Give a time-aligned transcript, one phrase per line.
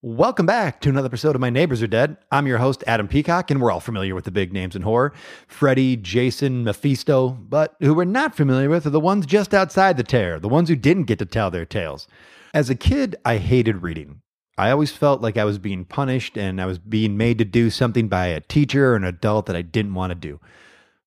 [0.00, 2.18] Welcome back to another episode of My Neighbors Are Dead.
[2.30, 5.12] I'm your host, Adam Peacock, and we're all familiar with the big names in horror
[5.48, 7.30] Freddy, Jason, Mephisto.
[7.30, 10.68] But who we're not familiar with are the ones just outside the tier, the ones
[10.68, 12.06] who didn't get to tell their tales.
[12.54, 14.20] As a kid, I hated reading.
[14.56, 17.68] I always felt like I was being punished and I was being made to do
[17.68, 20.38] something by a teacher or an adult that I didn't want to do.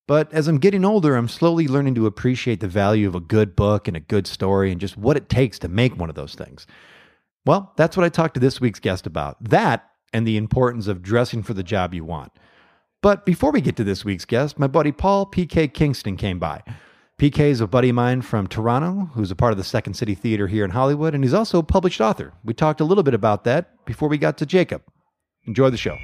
[0.06, 3.56] But as I'm getting older, I'm slowly learning to appreciate the value of a good
[3.56, 6.34] book and a good story and just what it takes to make one of those
[6.34, 6.66] things.
[7.44, 11.02] Well, that's what I talked to this week's guest about that and the importance of
[11.02, 12.32] dressing for the job you want.
[13.02, 16.62] But before we get to this week's guest, my buddy Paul PK Kingston came by.
[17.18, 20.14] PK is a buddy of mine from Toronto who's a part of the Second City
[20.14, 22.32] Theater here in Hollywood, and he's also a published author.
[22.44, 24.82] We talked a little bit about that before we got to Jacob.
[25.44, 25.96] Enjoy the show.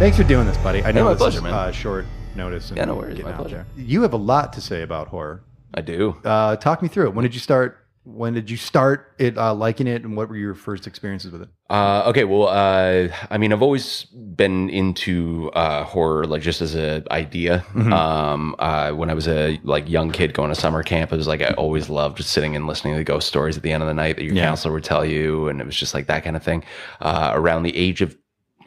[0.00, 0.82] Thanks for doing this, buddy.
[0.82, 1.52] I know my this pleasure, is man.
[1.52, 2.70] uh, short notice.
[2.70, 3.10] and Yeah, no worries.
[3.18, 3.66] getting My out pleasure.
[3.76, 3.84] there.
[3.84, 5.44] You have a lot to say about horror.
[5.74, 6.16] I do.
[6.24, 7.14] Uh, talk me through it.
[7.14, 7.76] When did you start?
[8.04, 11.42] When did you start it uh, liking it, and what were your first experiences with
[11.42, 11.48] it?
[11.68, 16.74] Uh, okay, well, uh, I mean, I've always been into uh, horror, like just as
[16.74, 17.62] an idea.
[17.76, 21.26] Um, uh, when I was a like young kid going to summer camp, it was
[21.28, 23.82] like I always loved just sitting and listening to the ghost stories at the end
[23.82, 26.24] of the night that your counselor would tell you, and it was just like that
[26.24, 26.64] kind of thing.
[27.02, 28.16] Uh, around the age of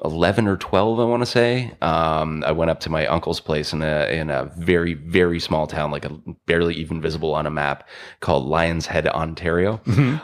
[0.03, 1.71] 11 or 12 i want to say.
[1.81, 5.65] Um, i went up to my uncle's place in a in a very very small
[5.67, 6.09] town like a
[6.45, 7.87] barely even visible on a map
[8.19, 9.79] called lions head ontario.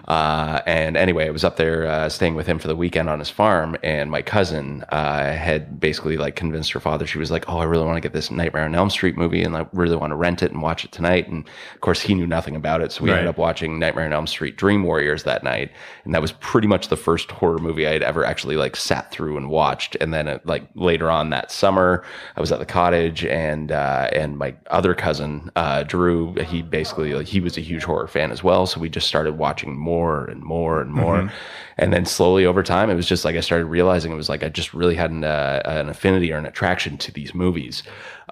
[0.07, 3.19] Uh, and anyway i was up there uh, staying with him for the weekend on
[3.19, 7.05] his farm and my cousin uh, had basically like convinced her father.
[7.07, 9.44] She was like oh i really want to get this nightmare on elm street movie
[9.44, 11.27] and i really want to rent it and watch it tonight.
[11.30, 13.17] And of course he knew nothing about it so we Right.
[13.19, 15.72] ended up watching nightmare on elm street dream warriors that night
[16.03, 19.09] and that was pretty much the first horror movie i had ever actually like sat
[19.11, 19.69] through and watched
[20.00, 22.03] and then uh, like later on that summer
[22.36, 27.13] i was at the cottage and uh, and my other cousin uh, drew he basically
[27.13, 28.66] like, he was a huge horror fan as well.
[28.66, 31.31] So we just started watching more and more and more.
[31.78, 34.44] And then slowly over time it was just like i started realizing it was like
[34.44, 37.84] i just really had an, uh, an affinity or an attraction to these movies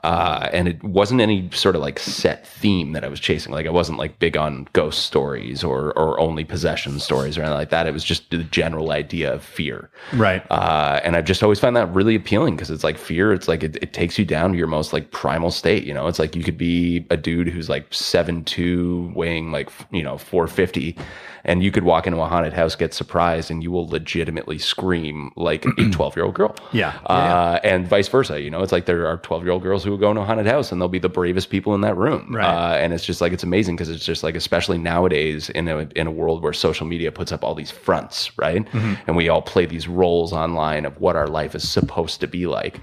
[0.03, 3.51] uh, and it wasn't any sort of like set theme that I was chasing.
[3.51, 7.57] Like I wasn't like big on ghost stories or or only possession stories or anything
[7.57, 7.87] like that.
[7.87, 9.89] It was just the general idea of fear.
[10.13, 10.45] Right.
[10.49, 13.33] Uh, and I've just always found that really appealing because it's like fear.
[13.33, 15.83] It's like it, it takes you down to your most like primal state.
[15.83, 19.69] You know, it's like you could be a dude who's like seven two, weighing like
[19.91, 20.97] you know four fifty,
[21.45, 25.31] and you could walk into a haunted house, get surprised, and you will legitimately scream
[25.35, 26.55] like a twelve year old girl.
[26.71, 26.97] Yeah.
[27.05, 28.41] Uh, and vice versa.
[28.41, 30.25] You know, it's like there are 12 year old girls who will go into a
[30.25, 32.35] haunted house and they'll be the bravest people in that room.
[32.35, 32.45] Right.
[32.45, 35.87] Uh, and it's just like, it's amazing because it's just like, especially nowadays in a,
[35.95, 38.65] in a world where social media puts up all these fronts, right?
[38.65, 38.93] Mm-hmm.
[39.07, 42.45] And we all play these roles online of what our life is supposed to be
[42.45, 42.81] like.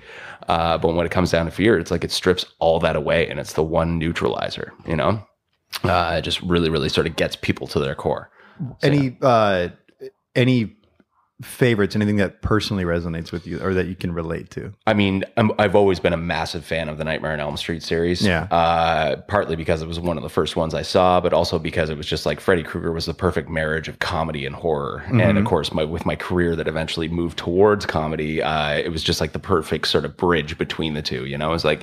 [0.49, 3.29] Uh, but when it comes down to fear, it's like it strips all that away
[3.29, 5.23] and it's the one neutralizer, you know?
[5.83, 8.31] Uh, it just really, really sort of gets people to their core.
[8.83, 9.71] Any uh,
[10.37, 10.77] any
[11.43, 11.97] favorites?
[11.97, 14.73] Anything that personally resonates with you or that you can relate to?
[14.87, 17.83] I mean, I'm, I've always been a massive fan of the Nightmare on Elm Street
[17.83, 18.23] series.
[18.23, 18.45] Yeah.
[18.53, 21.91] Uh, partly because it was one of the first ones I saw, but also because
[21.91, 25.03] it was just like Freddy Krueger was the perfect marriage of comedy and horror.
[25.09, 25.39] And Mm-hmm.
[25.39, 29.21] of course, my, with my career that eventually moved towards comedy, uh, it was just
[29.21, 31.25] like the perfect sort of bridge between the two.
[31.27, 31.81] You know, it was like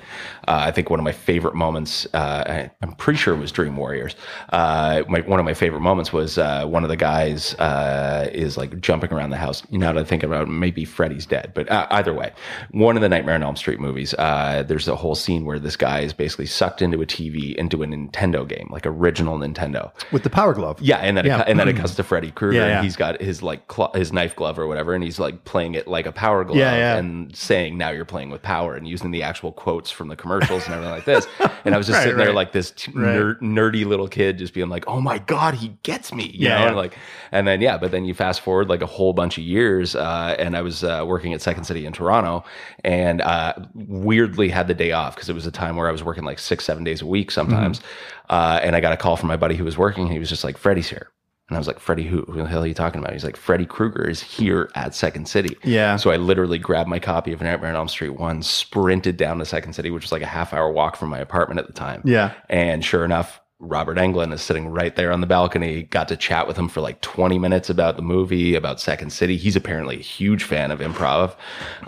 [0.47, 2.07] uh, I think one of my favorite moments.
[2.13, 4.15] Uh, I, I'm pretty sure it was Dream Warriors.
[4.53, 8.55] Uh, my, one of my favorite moments was uh, one of the guys uh, is
[8.57, 9.50] like jumping around the house.
[9.69, 12.31] You know, to think about it, maybe Freddy's dead, but uh, either way,
[12.71, 14.13] one of the Nightmare on Elm Street movies.
[14.17, 17.83] Uh, there's a whole scene where this guy is basically sucked into a TV into
[17.83, 19.91] a Nintendo game, like original Nintendo.
[20.11, 20.79] With the power glove.
[20.81, 21.41] Yeah, and then Yeah.
[21.41, 22.75] It, and then it cuts to Freddy Krueger, Yeah, yeah.
[22.77, 25.75] and he's got his like cl- his knife glove or whatever, and he's like playing
[25.75, 29.23] it like a power glove, and saying now you're playing with power, and using the
[29.23, 31.27] actual quotes from the commercials and everything like this.
[31.63, 32.35] And I was just Right, sitting there right.
[32.35, 33.13] like this t- Right.
[33.13, 36.55] ner- nerdy little kid, just being like, "Oh my god, he gets me!" You Yeah,
[36.55, 36.67] know, yeah.
[36.69, 36.97] and like,
[37.31, 40.35] and then yeah, but then you fast forward like a whole bunch of years, uh,
[40.39, 42.43] and I was uh, working at Second City in Toronto,
[42.83, 46.03] and uh, weirdly had the day off because it was a time where I was
[46.03, 47.87] working like six, seven days a week sometimes, Mm-hmm.
[48.35, 50.07] uh, and I got a call from my buddy who was working.
[50.07, 51.09] He was just like, "Freddie's here."
[51.49, 53.11] And I was like, Freddie, who, who the hell are you talking about?
[53.11, 55.57] He's like, Freddie Krueger is here at Second City.
[55.65, 55.97] Yeah.
[55.97, 59.43] So I literally grabbed my copy of Nightmare on Elm Street 1, sprinted down to
[59.45, 62.03] Second City, which was like a half hour walk from my apartment at the time.
[62.05, 62.31] Yeah.
[62.47, 65.83] And sure enough, Robert Englund is sitting right there on the balcony.
[65.83, 69.37] Got to chat with him for like 20 minutes about the movie, about Second City.
[69.37, 71.35] He's apparently a huge fan of improv.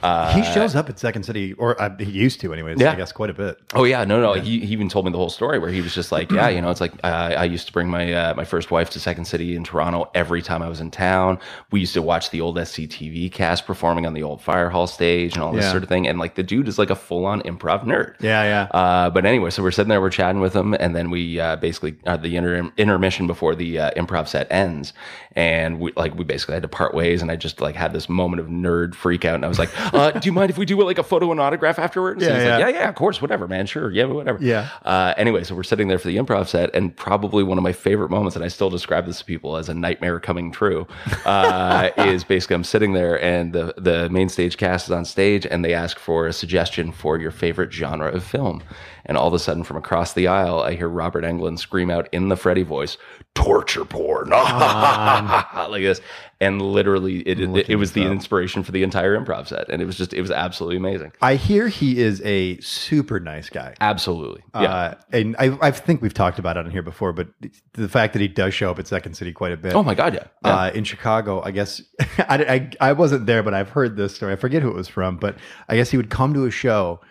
[0.04, 2.80] Uh, he shows up at Second City, or uh, he used to, anyways.
[2.80, 2.92] Yeah.
[2.92, 3.58] I guess quite a bit.
[3.74, 4.34] Oh yeah, no, no.
[4.34, 6.62] He, he even told me the whole story where he was just like, yeah, you
[6.62, 9.26] know, it's like uh, I used to bring my uh, my first wife to Second
[9.26, 11.40] City in Toronto every time I was in town.
[11.72, 15.34] We used to watch the old SCTV cast performing on the old fire hall stage
[15.34, 15.72] and all this Yeah.
[15.72, 16.08] sort of thing.
[16.08, 18.14] And like the dude is like a full on improv nerd.
[18.20, 18.64] Yeah, yeah.
[18.80, 21.56] Uh, but anyway, so we're sitting there, we're chatting with him, and then we uh,
[21.64, 24.92] basically uh, the inter- intermission before the uh, improv set ends,
[25.36, 28.08] and we like we basically had to part ways, and I just like had this
[28.10, 30.66] moment of nerd freak out, and I was like, uh, "Do you mind if we
[30.66, 32.68] do like a photo and autograph afterwards?" And Yeah, he's like, yeah.
[32.70, 34.70] "Yeah, yeah, of course, whatever, man, sure, yeah, whatever." Yeah.
[34.84, 37.74] Uh, anyway, so we're sitting there for the improv set, and probably one of my
[37.74, 40.88] favorite moments, and I still describe this to people as a nightmare coming true,
[41.26, 45.46] uh, is basically I'm sitting there, and the the main stage cast is on stage,
[45.46, 48.62] and they ask for a suggestion for your favorite genre of film,
[49.06, 52.08] and all of a sudden, from across the aisle, I hear Robert Englund scream out
[52.12, 52.98] in the Freddy voice,
[53.36, 56.02] "Torture porn!" like this,
[56.40, 59.86] and literally, it it, it was the inspiration for the entire improv set, and it
[59.86, 63.74] was just it was absolutely amazing, I hear he is a super nice guy.
[63.82, 64.62] absolutely, yeah.
[64.74, 67.28] Uh, and I, I think we've talked about it on here before, but
[67.74, 69.74] the fact that he does show up at Second City quite a bit.
[69.74, 70.24] oh my god, yeah.
[70.46, 70.56] yeah.
[70.56, 71.82] Uh, in Chicago, I guess
[72.20, 74.34] I, I, I wasn't there, but I've heard this story.
[74.34, 75.38] I forget who it was from, but
[75.68, 77.02] I guess he would come to a show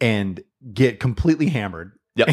[0.00, 0.42] and
[0.72, 2.28] get completely hammered, Yep.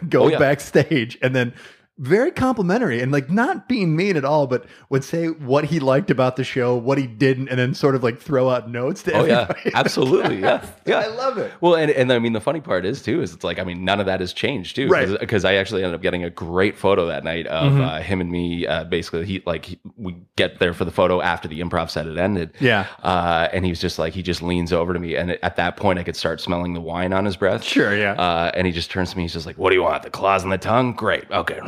[0.08, 0.38] go Oh, yeah.
[0.38, 1.54] backstage, and then
[1.98, 6.10] very complimentary and like not being mean at all, but would say what he liked
[6.10, 9.12] about the show, what he didn't, and then sort of like throw out notes to
[9.12, 10.40] Oh yeah, absolutely.
[10.40, 10.98] Yeah, yeah.
[11.00, 11.52] I love it.
[11.60, 13.84] Well, and, and I mean, the funny part is too is it's like I mean,
[13.84, 15.08] none of that has changed too, Right.
[15.18, 17.80] Because I actually ended up getting a great photo that night of Mhm.
[17.86, 18.66] uh, him and me.
[18.66, 22.06] Uh, basically, he like he, we get there for the photo after the improv set
[22.06, 22.52] had ended.
[22.60, 22.86] Yeah.
[23.02, 25.76] Uh, and he was just like he just leans over to me, and at that
[25.76, 27.64] point, I could start smelling the wine on his breath.
[27.64, 28.12] Sure, yeah.
[28.12, 29.24] Uh, and he just turns to me.
[29.24, 30.02] He's just like, "What do you want?
[30.04, 30.92] The claws and the tongue?
[30.92, 31.24] Great.
[31.30, 31.58] Okay."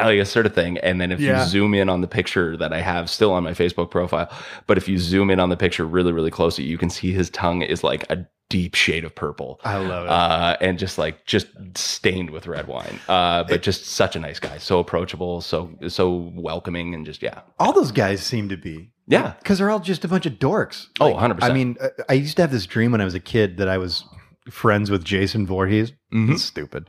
[0.00, 0.78] Like a sort of thing.
[0.78, 1.42] And then if Yeah.
[1.42, 4.30] you zoom in on the picture that I have still on my Facebook profile,
[4.66, 7.30] but if you zoom in on the picture really, really closely, you can see his
[7.30, 9.60] tongue is like a deep shade of purple.
[9.64, 10.10] I love it.
[10.10, 12.98] Uh, and just like just stained with red wine.
[13.08, 17.40] Uh, but just such a nice guy, so approachable, so so welcoming, and just yeah,
[17.58, 18.90] all those guys seem to be.
[19.06, 19.34] yeah.
[19.38, 20.86] Because they're all just a bunch of dorks.
[21.00, 21.42] Oh, 100%.
[21.42, 21.76] I mean,
[22.08, 24.04] I- used to have this dream when I was a kid that I was
[24.50, 25.92] friends with Jason Voorhees.
[26.12, 26.32] Mhm.
[26.32, 26.88] It's stupid.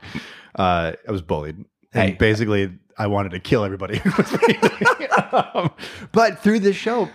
[0.54, 1.64] Uh, I was bullied.
[1.92, 2.16] And Hey.
[2.16, 3.98] basically, I wanted to kill everybody.
[4.04, 4.60] who was bullying
[5.00, 5.06] me.
[5.32, 5.70] Um,
[6.12, 7.08] but through this show,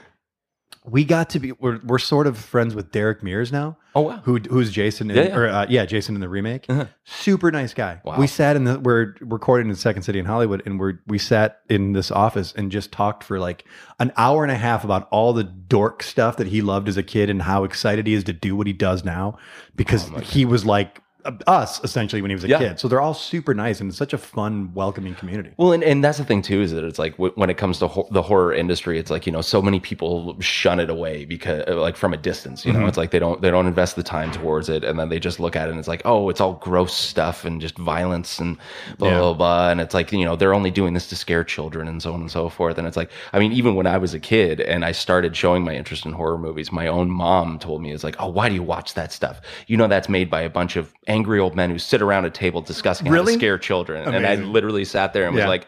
[0.84, 4.22] we got to be, we're, we're sort of friends with Derek Mears now, Oh wow.
[4.24, 5.36] who who's Jason in, Yeah, yeah.
[5.36, 6.66] or uh, yeah, Jason in the remake.
[6.70, 6.86] Uh-huh.
[7.06, 8.02] Super nice guy.
[8.04, 8.20] Wow.
[8.20, 11.62] We sat in the, we're recording in Second City in Hollywood, and we're, we sat
[11.70, 13.66] in this office and just talked for like
[14.00, 17.04] an hour and a half about all the dork stuff that he loved as a
[17.04, 19.38] kid and how excited he is to do what he does now
[19.76, 21.02] because he was like
[21.48, 22.58] us essentially when he was a Yeah.
[22.60, 22.80] kid.
[22.80, 25.52] So they're all super nice and it's such a fun, welcoming community.
[25.58, 27.80] Well, and, and that's the thing too is that it's like w- when it comes
[27.80, 31.26] to ho- the horror industry, it's like you know so many people shun it away
[31.26, 32.66] because uh, like from a distance.
[32.66, 32.88] You know, Mhm.
[32.90, 35.40] it's like they don't they don't invest the time towards it, and then they just
[35.40, 38.58] look at it and it's like oh, it's all gross stuff and just violence and
[38.98, 39.20] blah Yeah.
[39.20, 39.70] blah blah.
[39.70, 42.22] And it's like you know they're only doing this to scare children and so on
[42.22, 42.78] and so forth.
[42.78, 45.64] And it's like I mean even when I was a kid and I started showing
[45.64, 48.56] my interest in horror movies, my own mom told me it's like oh why do
[48.56, 49.42] you watch that stuff?
[49.68, 52.30] You know that's made by a bunch of angry old men who sit around a
[52.30, 54.14] table discussing how to scare children.
[54.14, 55.68] And I literally sat there and was like,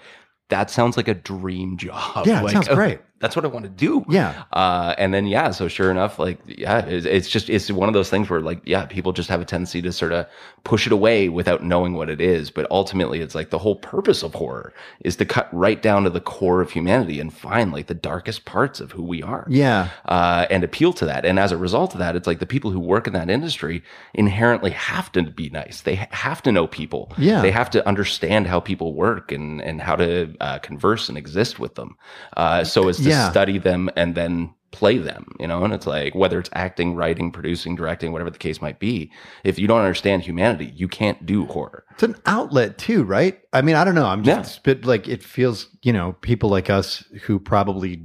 [0.49, 2.25] that sounds like a dream job.
[2.25, 2.99] Yeah, it like, sounds great.
[3.19, 4.05] That's what I want to do.
[4.09, 4.43] Yeah.
[4.53, 7.93] Uh, and then yeah, so sure enough, like yeah, it's, it's just it's one of
[7.93, 10.27] those things where like yeah, people just have a tendency to sort of
[10.63, 12.51] push it away without knowing what it is.
[12.51, 16.09] But ultimately, it's like the whole purpose of horror is to cut right down to
[16.09, 19.89] the core of humanity and find like the darkest parts of who we are Yeah.
[20.05, 21.25] uh, and appeal to that.
[21.25, 23.81] And as a result of that, it's like the people who work in that industry
[24.13, 25.81] inherently have to be nice.
[25.81, 27.11] They have to know people.
[27.17, 27.41] Yeah.
[27.41, 31.59] They have to understand how people work and, and how to uh, converse and exist
[31.59, 31.95] with them
[32.35, 33.29] uh, so as to Yeah.
[33.31, 35.63] study them and then play them, you know?
[35.63, 39.11] And it's like whether it's acting, writing, producing, directing, whatever the case might be,
[39.43, 41.85] if you don't understand humanity, you can't do horror.
[41.91, 43.39] It's an outlet too, right?
[43.53, 44.05] I mean, I don't know.
[44.05, 44.75] I'm just Yeah.
[44.83, 48.03] like it feels, you know, people like us who probably,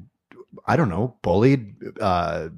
[0.66, 2.48] I don't know, bullied, uh,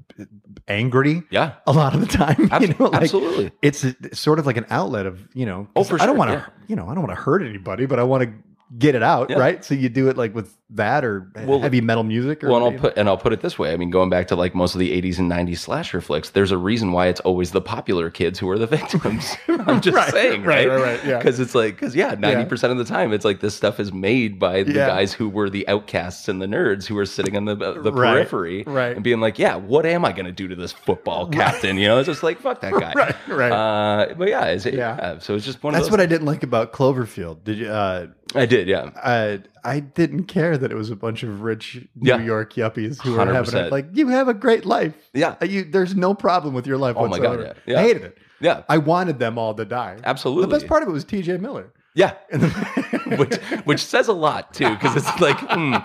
[0.68, 1.52] angry Yeah.
[1.66, 2.48] a lot of the time.
[2.50, 3.52] Abs- you know, like absolutely.
[3.62, 6.14] it's a- sort of like an outlet of, you know, Oh, for I don't sure,
[6.18, 6.46] want to, yeah.
[6.68, 8.32] you know, I don't want to hurt anybody, but I want to
[8.78, 9.38] get it out, Yeah.
[9.38, 9.64] right?
[9.64, 12.74] So you do it like with that or Well, heavy metal music or Well, and
[12.74, 13.72] I'll put and I'll put it this way.
[13.72, 16.50] I mean, going back to like most of the '80s and '90s slasher flicks, there's
[16.50, 19.36] a reason why it's always the popular kids who are the victims.
[19.48, 20.76] I'm just Right, saying, right, right?
[20.76, 21.18] right, right, yeah.
[21.18, 23.92] Because it's like, because yeah, ninety percent of the time, it's like this stuff is
[23.92, 24.86] made by the Yeah.
[24.88, 28.14] guys who were the outcasts and the nerds who are sitting on the the Right,
[28.14, 28.94] periphery right.
[28.96, 31.76] and being like, yeah, what am I going to do to this football captain?
[31.78, 32.92] You know, it's just like fuck that guy.
[32.96, 33.52] Right, right.
[33.52, 34.72] Uh, but yeah, it's, Yeah.
[34.72, 35.18] yeah.
[35.18, 37.44] So it's just one of That's what I didn't like about Cloverfield.
[37.44, 37.68] Did you?
[37.68, 38.90] Uh, I did, yeah.
[39.02, 42.20] Uh, I didn't care that it was a bunch of rich New Yeah.
[42.20, 43.66] York yuppies who were having 100%.
[43.66, 43.72] it.
[43.72, 44.94] Like, you have a great life.
[45.12, 45.36] Yeah.
[45.40, 47.56] Uh, You, there's no problem with your life Oh my God, whatsoever.
[47.66, 47.72] yeah.
[47.74, 47.80] Yeah.
[47.80, 48.18] I hated it.
[48.40, 49.96] Yeah, I wanted them all to die.
[50.04, 50.42] absolutely.
[50.46, 51.38] The best part of it was T.J.
[51.38, 51.72] Miller.
[51.94, 52.14] Yeah,
[53.16, 55.76] which which says a lot too, because it's like, hmm,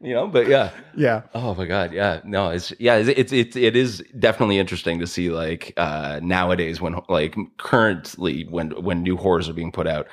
[0.00, 0.26] you know.
[0.26, 1.22] But yeah, yeah.
[1.34, 5.06] Oh my god, yeah, no, it's yeah, it's it's it's it is definitely interesting to
[5.06, 10.06] see like uh nowadays when like currently when when new horrors are being put out.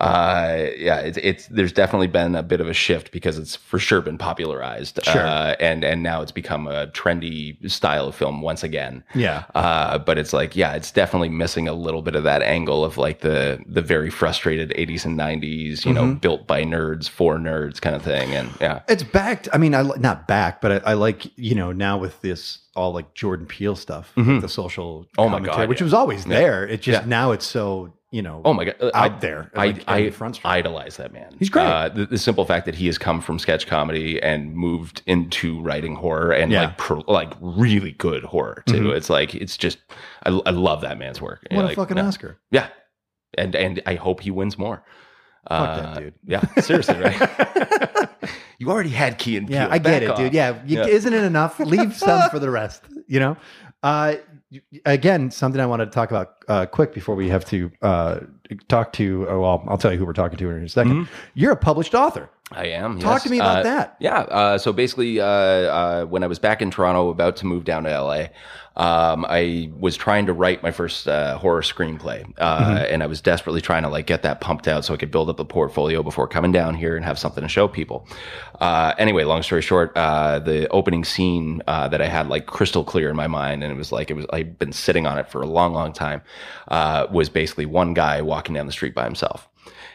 [0.00, 3.78] Uh yeah, it's it's there's definitely been a bit of a shift because it's for
[3.78, 4.98] sure been popularized.
[5.04, 5.26] Sure.
[5.26, 9.04] Uh and and now it's become a trendy style of film once again.
[9.14, 9.44] Yeah.
[9.54, 12.96] Uh, but it's like, yeah, it's definitely missing a little bit of that angle of
[12.98, 17.80] like the the very frustrated 80s and 90s, you know, built by nerds for nerds
[17.80, 18.34] kind of thing.
[18.34, 19.48] And yeah, It's backed.
[19.52, 22.92] I mean, I not back, but I, I like you know now with this all
[22.92, 25.84] like Jordan Peele stuff, like the social Oh my God, which yeah.
[25.84, 26.66] was always there.
[26.66, 27.08] It just Yeah.
[27.08, 28.74] now it's so you know Oh my god!
[28.82, 29.50] out I, there.
[29.54, 30.50] I like, I the front street.
[30.50, 31.34] idolize that man.
[31.38, 31.64] He's great.
[31.66, 35.60] Uh, the, the simple fact that he has come from sketch comedy and moved into
[35.62, 36.62] writing horror and Yeah.
[36.66, 38.84] like pro, like really good horror too.
[38.88, 38.96] Mhm.
[38.96, 39.78] It's like it's just
[40.24, 41.46] I, I love that man's work.
[41.50, 42.06] what Like, a fucking yeah.
[42.06, 42.38] Oscar.
[42.50, 42.68] Yeah,
[43.38, 44.82] and and I hope he wins more.
[45.48, 46.14] Fuck that dude.
[46.26, 48.08] Yeah, seriously, right?
[48.58, 49.56] you already had Key and Peele.
[49.56, 50.16] Yeah, I get Back it, off.
[50.18, 50.34] dude.
[50.34, 50.86] Yeah, you, Yeah.
[50.86, 51.58] isn't it enough?
[51.60, 52.82] Leave some for the rest.
[53.08, 53.36] You know.
[53.82, 54.16] Uh,
[54.84, 58.20] again, something I wanted to talk about uh, quick before we have to uh,
[58.68, 59.26] talk to.
[59.28, 61.94] Oh, well, I'll tell you who we're talking to in a 2nd You're a published
[61.94, 62.28] author.
[62.52, 62.98] I am.
[62.98, 63.22] Talk yes.
[63.24, 63.96] to me about Uh, that.
[64.00, 64.18] Yeah.
[64.22, 67.84] Uh, so basically, uh, uh, when I was back in Toronto, about to move down
[67.84, 68.26] to LA,
[68.80, 72.92] um, I was trying to write my first uh, horror screenplay, uh, Mm-hmm.
[72.94, 75.28] and I was desperately trying to like get that pumped out so I could build
[75.28, 78.08] up a portfolio before coming down here and have something to show people.
[78.60, 82.82] Uh, anyway, long story short, uh, the opening scene uh, that I had like crystal
[82.82, 85.28] clear in my mind, and it was like it was I'd been sitting on it
[85.28, 86.22] for a long, long time,
[86.68, 89.46] uh, was basically one guy walking down the street by himself.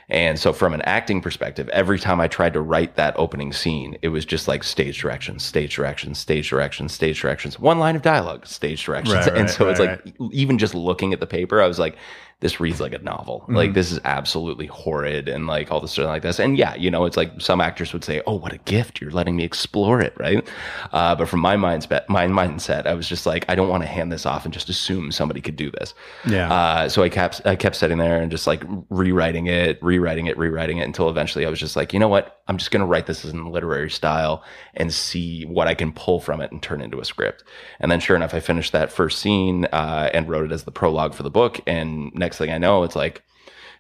[0.07, 3.97] And so, from an acting perspective, every time I tried to write that opening scene,
[4.03, 8.03] it was just like stage directions, stage directions, stage directions, stage directions, one line of
[8.03, 9.15] dialogue, stage directions.
[9.15, 11.79] Right, and right, so it's right, like, even just looking at the paper, I was
[11.79, 11.97] like,
[12.45, 13.39] this reads like a novel.
[13.41, 13.55] Mm-hmm.
[13.55, 16.37] Like, this is absolutely horrid and like all this stuff like this.
[16.37, 19.01] And yeah, you know, it's like some actors would say, oh, what a gift.
[19.01, 20.13] You're letting me explore it.
[20.19, 20.47] Right.
[20.93, 23.87] Uh, but from my mindset, my mindset, I was just like, I don't want to
[23.87, 25.95] hand this off and just assume somebody could do this.
[26.27, 26.53] Yeah.
[26.53, 30.37] Uh, so I kept I kept sitting there and just like rewriting it, rewriting it,
[30.37, 32.41] rewriting it until eventually I was just like, you know what?
[32.47, 34.43] I'm just gonna write this in a literary style
[34.75, 37.43] and see what I can pull from it and turn into a script.
[37.79, 40.71] And then sure enough, I finished that first scene uh, and wrote it as the
[40.71, 41.59] prologue for the book.
[41.65, 43.23] And next thing I know, it's like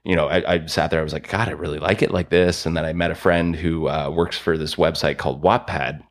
[0.05, 0.99] you know, I, I sat there.
[0.99, 2.65] I was like, God, I really like it like this.
[2.65, 6.03] And then I met a friend who uh, works for this website called Wattpad.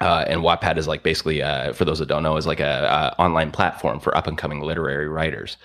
[0.00, 3.14] Uh, and Wattpad is like basically, uh, for those that don't know, is like a,
[3.18, 5.56] a online platform for up and coming literary writers.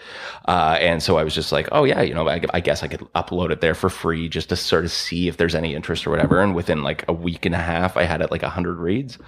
[0.48, 2.88] Uh, and so I was just like, oh yeah, you know, I, I guess I
[2.88, 6.06] could upload it there for free just to sort of see if there's any interest
[6.06, 6.42] or whatever.
[6.42, 9.20] And within like a week and a half, I had it like hundred reads.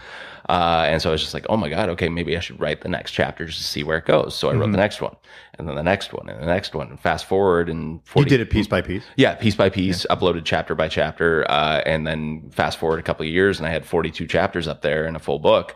[0.50, 2.82] Uh, and so I was just like, oh my God, okay, maybe I should write
[2.82, 4.34] the next chapter just to see where it goes.
[4.36, 5.16] So I wrote the next one
[5.60, 8.40] and then the next one and the next one and fast forward and you did
[8.42, 9.04] it piece by piece.
[9.16, 13.24] yeah, piece by piece, uploaded chapter by chapter, uh, and then fast forward a couple
[13.28, 15.76] of years, and I had 42 chapters up there in a full book.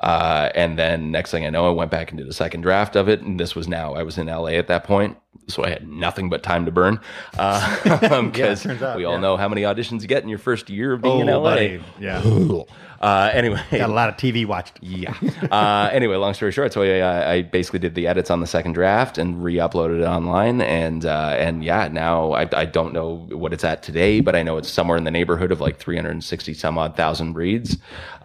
[0.00, 2.94] Uh, and then next thing I know, I went back and did a second draft
[2.96, 5.16] of it, and this was now I was in LA at that point,
[5.48, 7.00] so I had nothing but time to burn.
[7.32, 9.20] Because turns out, we all yeah.
[9.20, 11.50] know how many auditions you get in your first year of being in Oh, LA.
[11.50, 11.84] buddy.
[12.00, 12.20] Yeah.
[13.02, 14.78] Uh, anyway, Got a lot of TV watched.
[14.80, 15.12] yeah.
[15.50, 18.74] Uh, anyway, long story short, so I, I basically did the edits on the second
[18.74, 23.52] draft and re-uploaded it online, and uh, and yeah, now I, I don't know what
[23.52, 26.78] it's at today, but I know it's somewhere in the neighborhood of like 360 some
[26.78, 27.76] odd thousand reads.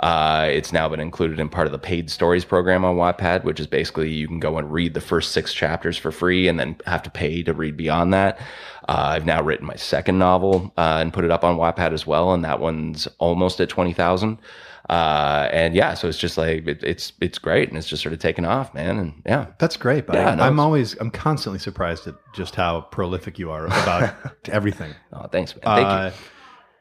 [0.01, 3.59] Uh, it's now been included in part of the paid stories program on Wattpad, which
[3.59, 6.75] is basically you can go and read the first six chapters for free, and then
[6.85, 8.37] have to pay to read beyond that.
[8.87, 12.05] Uh, I've now written my second novel uh, and put it up on Wattpad as
[12.05, 14.37] well, and that one's almost at twenty thousand.
[14.89, 18.13] Uh, and yeah, so it's just like it, it's it's great, and it's just sort
[18.13, 18.97] of taken off, man.
[18.97, 22.55] And yeah, That's great, but Yeah, I, no, I'm always I'm constantly surprised at just
[22.55, 24.13] how prolific you are about
[24.45, 24.93] everything.
[25.11, 25.63] oh, thanks, man.
[25.63, 26.21] Thank you.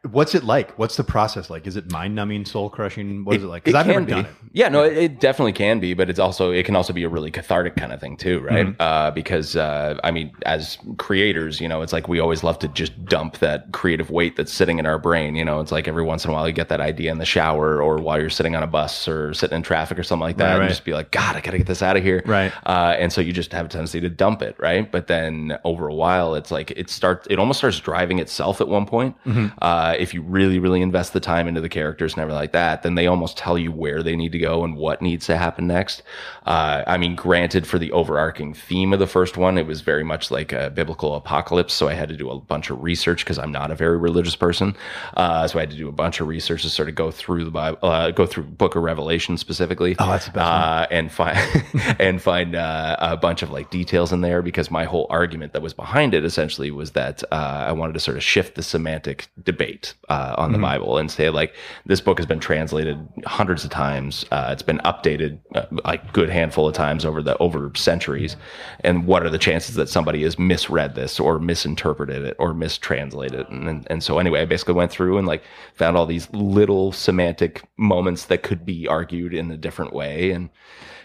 [0.07, 0.79] Uh, What's it like?
[0.79, 1.67] What's the process like?
[1.67, 3.25] Is it mind numbing, soul crushing?
[3.25, 3.65] What is it like?
[3.65, 4.31] Because I've never can done it.
[4.53, 7.09] Yeah, no, it, it definitely can be, but it's also it can also be a
[7.09, 8.67] really cathartic kind of thing too, right?
[8.67, 8.81] Mm-hmm.
[8.81, 12.69] Uh, because uh, I mean, as creators, you know, it's like we always love to
[12.69, 15.35] just dump that creative weight that's sitting in our brain.
[15.37, 17.25] You know, it's like every once in a while you get that idea in the
[17.27, 20.37] shower or while you're sitting on a bus or sitting in traffic or something like
[20.39, 20.69] that, Right, and right.
[20.69, 22.53] just be like, God, I got to get this out of here, Right.
[22.65, 24.91] Uh, and so you just have a tendency to dump it, right?
[24.91, 28.69] But then over a while, it's like it starts, it almost starts driving itself at
[28.69, 29.17] one point.
[29.25, 29.59] Mm-hmm.
[29.99, 32.95] If you really, really invest the time into the characters and everything like that, then
[32.95, 36.03] they almost tell you where they need to go and what needs to happen next.
[36.45, 40.05] Uh, I mean, granted, for the overarching theme of the first one, it was very
[40.05, 41.75] much like a biblical apocalypse.
[41.75, 44.37] So I had to do a bunch of research because I'm not a very religious
[44.37, 44.77] person.
[45.17, 47.45] Uh, so I had to do a bunch of research to sort of go through
[47.45, 49.97] the Bible, uh, go through Book of Revelation specifically.
[49.99, 51.39] Oh, that's the uh, and find
[51.99, 55.63] and find uh, a bunch of like details in there because my whole argument that
[55.63, 59.29] was behind it essentially was that uh, I wanted to sort of shift the semantic
[59.43, 63.71] debate uh, on the Bible and say like this book has been translated hundreds of
[63.71, 64.25] times.
[64.31, 68.37] Uh, it's been updated uh, like good handful of times over the over centuries,
[68.81, 73.41] and what are the chances that somebody has misread this or misinterpreted it or mistranslated
[73.41, 73.49] it?
[73.49, 75.43] And, and and so anyway, I basically went through and like
[75.75, 80.51] found all these little semantic moments that could be argued in a different way and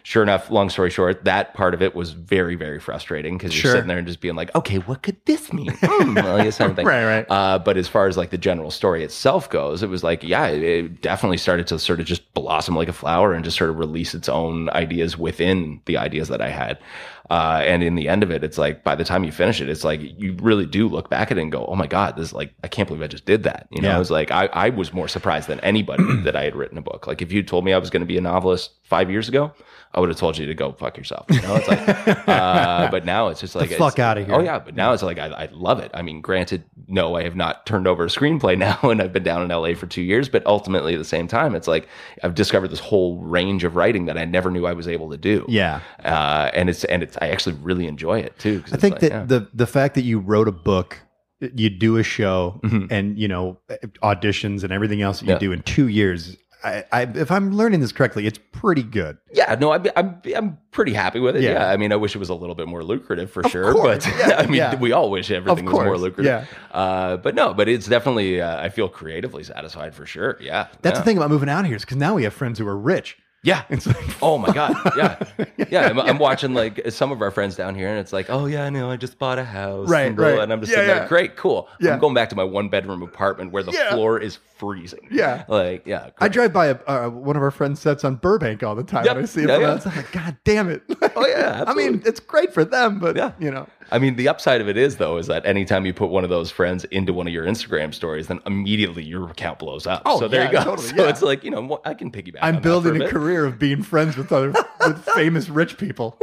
[0.03, 3.61] sure enough, long story short, that part of it was very, very frustrating because you're
[3.61, 3.71] Sure.
[3.73, 5.71] sitting there and just being like, okay, what could this mean?
[5.81, 6.85] Hmm, well, something.
[6.85, 7.25] Right, right.
[7.29, 10.47] Uh, but as far as like the general story itself goes, it was like, yeah,
[10.47, 13.69] it, it definitely started to sort of just blossom like a flower and just sort
[13.69, 16.79] of release its own ideas within the ideas that I had.
[17.31, 19.69] Uh, and in the end of it, it's like by the time you finish it,
[19.69, 22.27] it's like you really do look back at it and go, "Oh my god, this
[22.27, 23.95] is like I can't believe I just did that." You know, Yeah.
[23.95, 26.81] it was like I, I was more surprised than anybody that I had written a
[26.81, 27.07] book.
[27.07, 29.53] Like if you told me I was going to be a novelist five years ago,
[29.93, 31.25] I would have told you to go fuck yourself.
[31.29, 31.87] You know, it's like,
[32.27, 34.35] uh, but now it's just like The fuck outta here.
[34.35, 35.91] Oh yeah, but now it's like I, I love it.
[35.93, 39.23] I mean, granted, no, I have not turned over a screenplay now, and I've been
[39.23, 40.27] down in LA for two years.
[40.27, 41.87] But ultimately, at the same time, it's like
[42.23, 45.17] I've discovered this whole range of writing that I never knew I was able to
[45.17, 45.45] do.
[45.47, 45.79] Yeah.
[46.03, 48.63] uh, and it's and it's I actually really enjoy it too.
[48.73, 49.23] I think like, that yeah.
[49.25, 50.99] the the fact that you wrote a book,
[51.39, 52.87] you do a show, Mhm.
[52.91, 53.59] and you know
[54.03, 55.39] auditions and everything else that you Yeah.
[55.39, 56.35] do in two years.
[56.63, 59.17] I, I, if I'm learning this correctly, it's pretty good.
[59.33, 61.41] Yeah, no, I'm, I'm I'm pretty happy with it.
[61.41, 61.53] Yeah.
[61.53, 61.67] Yeah.
[61.69, 64.05] I mean, I wish it was a little bit more lucrative for Of sure, course.
[64.05, 64.75] but Yeah, I mean, yeah.
[64.75, 66.47] we all wish everything was more lucrative.
[66.71, 70.37] Uh, but no, but it's definitely uh, I feel creatively satisfied for sure.
[70.39, 70.99] Yeah, That's yeah.
[70.99, 73.17] the thing about moving out here is because now we have friends who are rich.
[73.43, 73.63] Yeah.
[73.69, 74.75] It's like, Oh my god.
[74.95, 75.17] Yeah.
[75.69, 75.87] Yeah.
[75.87, 78.65] I'm, I'm watching like some of our friends down here, and it's like, oh yeah,
[78.65, 79.89] I know, I just bought a house.
[79.89, 80.39] Right, and, blah, right.
[80.39, 80.99] and I'm just Yeah, sitting yeah.
[80.99, 81.67] there, great, cool.
[81.79, 81.93] Yeah.
[81.93, 85.07] I'm going back to my one bedroom apartment where the floor is freezing.
[85.09, 85.43] Yeah.
[85.47, 86.11] Like, yeah.
[86.19, 89.05] I drive by a, uh, one of our friends' sets on Burbank all the time.
[89.05, 89.17] Yep.
[89.17, 89.81] I see it Yeah, yeah.
[89.83, 90.83] like, God damn it.
[91.15, 93.31] Oh, yeah, I mean, it's great for them, but Yeah.
[93.39, 93.67] you know.
[93.91, 96.29] I mean, the upside of it is though, is that anytime you put one of
[96.29, 100.03] those friends into one of your Instagram stories, then immediately your account blows up.
[100.05, 100.63] Oh, so there yeah, you go.
[100.63, 101.09] totally, so yeah.
[101.09, 102.37] it's like, you know, I can piggyback.
[102.43, 103.09] I'm building a bit.
[103.09, 104.53] career of being friends with other
[104.85, 106.17] with famous rich people.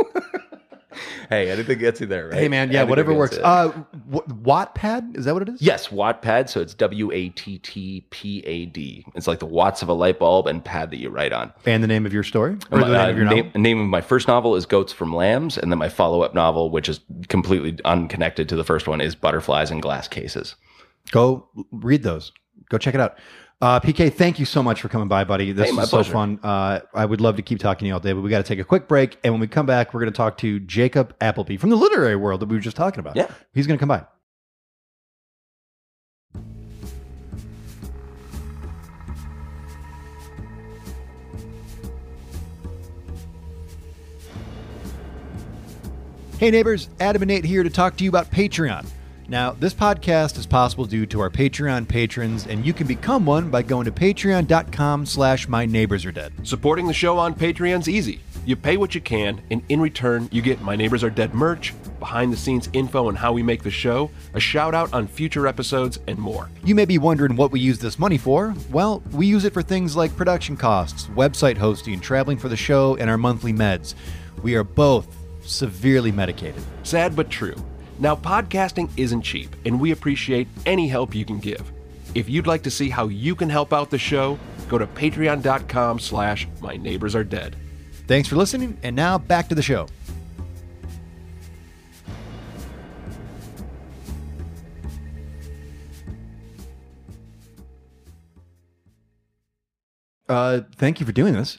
[1.28, 2.34] Hey, anything gets you there, right?
[2.38, 3.36] hey man, yeah, Anything whatever works.
[3.36, 3.68] Uh,
[4.10, 5.60] w- Wattpad is that what it is?
[5.60, 6.48] Yes, Wattpad.
[6.48, 9.04] So it's W A T T P A D.
[9.14, 11.52] It's like the watts of a light bulb and pad that you write on.
[11.66, 13.60] And the name of your story or the Uh, name of your name, novel?
[13.60, 16.70] name of my first novel is Goats from Lambs, and then my follow up novel,
[16.70, 20.54] which is completely unconnected to the first one, is Butterflies in Glass Cases.
[21.10, 22.32] Go read those.
[22.70, 23.18] Go check it out.
[23.60, 25.50] Uh, PK, thank you so much for coming by, buddy.
[25.50, 26.38] This Hey, is so fun.
[26.44, 28.44] Uh, I would love to keep talking to you all day, but we got to
[28.44, 29.18] take a quick break.
[29.24, 32.14] And when we come back, we're going to talk to Jacob Appleby from the literary
[32.14, 33.16] world that we were just talking about.
[33.16, 33.26] Yeah.
[33.52, 34.04] He's going to come by.
[46.38, 48.86] Hey neighbors, Adam and Nate here to talk to you about Patreon.
[49.30, 53.50] Now, this podcast is possible due to our Patreon patrons, and you can become one
[53.50, 56.32] by going to patreon.com slash my neighbors are dead.
[56.44, 58.20] Supporting the show on Patreon's easy.
[58.46, 61.74] You pay what you can, and in return, you get My Neighbors Are Dead merch,
[61.98, 65.46] behind the scenes info on how we make the show, a shout out on future
[65.46, 66.48] episodes, and more.
[66.64, 68.54] You may be wondering what we use this money for.
[68.70, 72.96] Well, we use it for things like production costs, website hosting, traveling for the show,
[72.96, 73.92] and our monthly meds.
[74.42, 76.62] We are both severely medicated.
[76.82, 77.56] Sad but true.
[78.00, 81.72] Now, podcasting isn't cheap, and we appreciate any help you can give.
[82.14, 85.98] If you'd like to see how you can help out the show, go to patreon.com
[85.98, 87.56] slash my neighbors are dead.
[88.06, 89.88] Thanks for listening, and now back to the show.
[100.28, 101.58] Uh, thank you for doing this.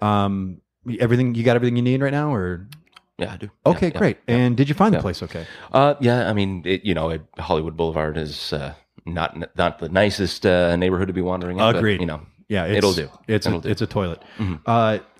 [0.00, 0.60] Um,
[1.00, 2.68] everything you got everything you need right now, or
[3.18, 3.50] Yeah, I do.
[3.66, 3.98] okay, Yeah, yeah.
[3.98, 4.16] great.
[4.26, 5.02] And did you find the Yeah.
[5.02, 5.46] place okay?
[5.72, 8.74] Uh, yeah, I mean, it, you know, it, Hollywood Boulevard is uh,
[9.06, 11.62] not not the nicest uh, neighborhood to be wandering in.
[11.64, 12.00] but, Agreed.
[12.00, 13.08] you know, Yeah, it's, It'll do.
[13.28, 13.68] It's It'll a, do.
[13.68, 14.20] it's a toilet.
[14.38, 14.60] Mhm.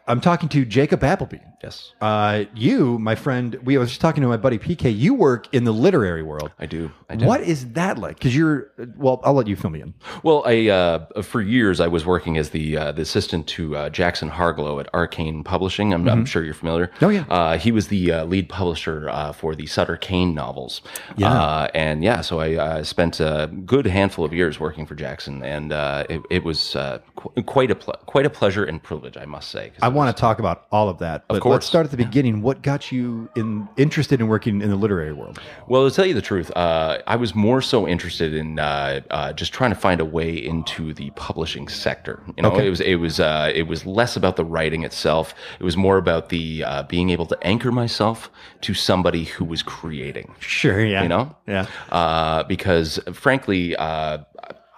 [0.07, 1.39] I'm talking to Jacob Appleby.
[1.63, 4.95] Yes, Uh, you, my friend, we I was just talking to my buddy PK.
[4.95, 6.53] You work in the literary world.
[6.59, 6.91] I do.
[7.09, 7.25] I do.
[7.25, 8.17] What is that like?
[8.19, 9.95] Because you're well, I'll let you fill me in.
[10.23, 13.89] Well, I uh, for years I was working as the uh, the assistant to uh,
[13.89, 15.95] Jackson Harglow at Arcane Publishing.
[15.95, 16.91] I'm, I'm sure you're familiar.
[17.01, 17.25] Oh, yeah.
[17.31, 20.83] Uh, he was the uh, lead publisher uh, for the Sutter Cane novels.
[21.17, 21.33] Yeah.
[21.33, 25.43] Uh, and yeah, so I uh, spent a good handful of years working for Jackson,
[25.43, 29.17] and uh, it, it was uh, qu- quite a ple- quite a pleasure and privilege,
[29.17, 29.73] I must say.
[29.81, 32.43] I want to talk about all of that, but let's start at the beginning.
[32.43, 35.39] What got you in interested in working in the literary world?
[35.69, 39.33] Well, to tell you the truth, uh, I was more so interested in uh, uh,
[39.33, 42.23] just trying to find a way into the publishing sector.
[42.37, 42.67] You know, Okay.
[42.67, 45.35] it was it was uh, it was less about the writing itself.
[45.59, 48.31] It was more about the uh, being able to anchor myself
[48.63, 50.35] to somebody who was creating.
[50.41, 51.67] Sure, yeah, You know, yeah.
[51.91, 54.19] uh, because frankly, uh,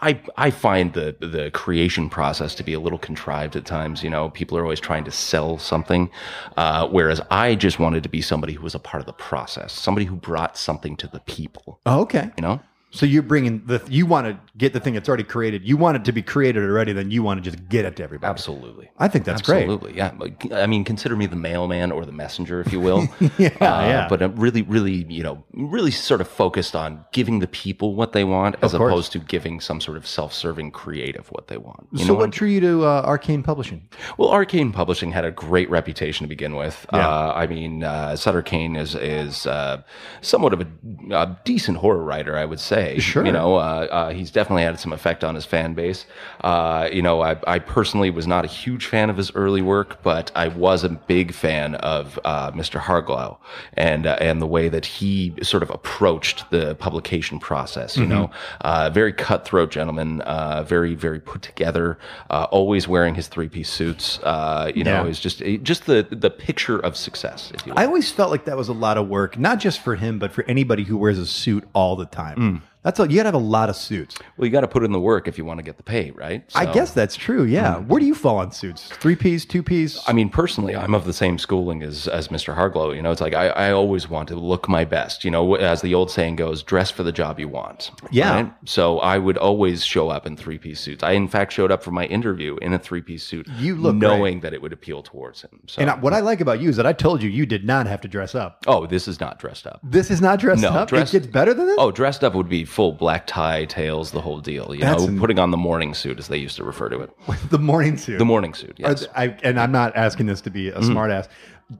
[0.06, 4.04] I I find the the creation process to be a little contrived at times.
[4.04, 6.10] You know, people are always trying to sell something,
[6.56, 9.72] uh, whereas I just wanted to be somebody who was a part of the process,
[9.72, 11.80] somebody who brought something to the people.
[11.86, 12.30] Oh, okay.
[12.36, 12.60] You know,
[12.96, 15.64] So you're bringing the you want to get the thing that's already created.
[15.64, 18.02] You want it to be created already, then you want to just get it to
[18.02, 18.30] everybody.
[18.30, 18.90] absolutely.
[18.98, 19.64] I think that's great.
[19.68, 20.12] Absolutely, yeah.
[20.52, 23.06] I mean, consider me the mailman or the messenger, if you will.
[23.38, 24.06] Yeah, Uh, yeah.
[24.08, 28.12] But I'm really, really, you know, really sort of focused on giving the people what
[28.12, 31.86] they want, as opposed to giving some sort of self-serving creative what they want.
[31.92, 33.88] You so what drew you to uh, Arcane Publishing?
[34.16, 36.86] Well, Arcane Publishing had a great reputation to begin with.
[36.92, 39.82] Uh, I mean, uh, Sutter Cane is is uh,
[40.22, 40.68] somewhat of a,
[41.14, 42.85] a decent horror writer, I would say.
[42.98, 43.24] Sure.
[43.26, 46.06] You know, uh, uh, he's definitely had some effect on his fan base.
[46.42, 50.02] Uh, you know, I, I personally was not a huge fan of his early work,
[50.02, 52.80] but I was a big fan of uh, Mr.
[52.80, 53.38] Harglow
[53.74, 57.96] and uh, and the way that he sort of approached the publication process.
[57.96, 58.12] You Mm-hmm.
[58.12, 61.98] know, uh, very cutthroat gentleman, uh, very very put together,
[62.30, 64.18] uh, always wearing his three piece suits.
[64.22, 65.08] Uh, you know, Yeah.
[65.10, 67.50] is just just the the picture of success.
[67.54, 67.80] If you will.
[67.80, 70.32] I always felt like that was a lot of work, not just for him, but
[70.32, 72.36] for anybody who wears a suit all the time.
[72.38, 72.62] Mm.
[72.86, 73.10] That's all.
[73.10, 74.16] You got to have a lot of suits.
[74.36, 76.12] well, you got to put in the work if you want to get the pay,
[76.12, 76.44] right?
[76.54, 77.42] I guess that's true.
[77.42, 77.74] Yeah.
[77.74, 77.88] Mm-hmm.
[77.88, 78.86] Where do you fall on suits?
[78.90, 80.00] Three piece, two piece?
[80.08, 82.54] I mean, personally, I'm of the same schooling as as Mr.
[82.54, 82.94] Harglow.
[82.94, 85.24] You know, it's like I, I always want to look my best.
[85.24, 87.90] You know, as the old saying goes, dress for the job you want.
[88.12, 88.50] Yeah.
[88.66, 91.02] So I would always show up in three piece suits.
[91.02, 93.48] I, in fact, showed up for my interview in a three piece suit.
[93.58, 95.60] You look knowing that it would appeal towards him.
[95.66, 97.64] So, and I, what I like about you is that I told you you did
[97.64, 98.62] not have to dress up.
[98.68, 99.80] oh, this is not dressed up.
[99.82, 100.88] This is not dressed No, up.
[100.88, 101.76] dressed- it gets better than this.
[101.80, 104.74] Oh, dressed up would be full black tie, tails, the whole deal.
[104.74, 107.00] You That's know, an- putting on the morning suit, as they used to refer to
[107.00, 107.10] it.
[107.50, 108.18] the morning suit.
[108.18, 109.00] The morning suit, yes.
[109.00, 110.84] th- I, and I'm not asking this to be a mm.
[110.84, 111.26] smart ass.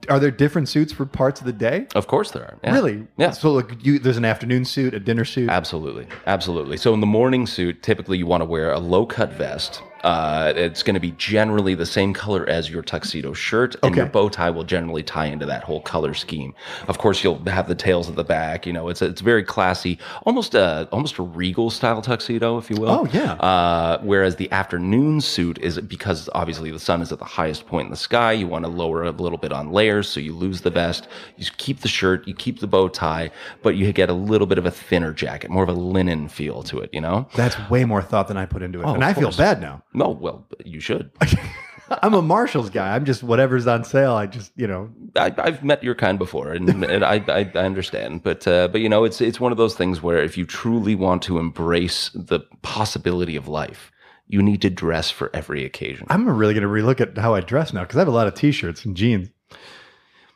[0.09, 1.85] Are there different suits for parts of the day?
[1.93, 2.57] of course there are.
[2.63, 2.73] Yeah.
[2.73, 3.07] Really?
[3.15, 3.29] Yeah.
[3.29, 5.51] So like you, there's an afternoon suit, a dinner suit.
[5.51, 6.77] Absolutely, absolutely.
[6.77, 9.83] So in the morning suit, typically you want to wear a low cut vest.
[10.03, 14.05] Uh, it's going to be generally the same color as your tuxedo shirt, and your
[14.05, 16.53] bow tie will generally tie into that whole color scheme.
[16.87, 18.65] Of course, you'll have the tails at the back.
[18.65, 22.77] You know, it's it's very classy, almost a almost a regal style tuxedo, if you
[22.77, 22.89] will.
[22.89, 23.33] Oh, yeah.
[23.33, 27.85] Uh, whereas the afternoon suit is because obviously the sun is at the highest point
[27.85, 28.31] in the sky.
[28.31, 31.07] You want to lower a little bit on layers, so you lose the vest.
[31.37, 33.31] You keep the shirt, you keep the bow tie,
[33.63, 36.63] but you get a little bit of a thinner jacket, more of a linen feel
[36.63, 36.89] to it.
[36.93, 37.27] You know.
[37.35, 39.83] That's way more thought than I put into it, and of I feel bad now.
[39.97, 41.09] No, well, you should.
[42.03, 42.95] I'm a Marshalls guy.
[42.95, 44.13] I'm just whatever's on sale.
[44.13, 44.91] I just you know.
[45.15, 48.21] I, I've met your kind before, and, and I, I, I understand.
[48.21, 50.93] But uh, but you know, it's it's one of those things where if you truly
[50.93, 53.91] want to embrace the possibility of life,
[54.27, 56.05] you need to dress for every occasion.
[56.09, 58.27] I'm really going to relook at how I dress now because I have a lot
[58.27, 59.29] of t-shirts and jeans.